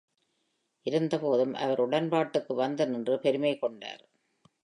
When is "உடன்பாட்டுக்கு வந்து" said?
1.79-2.87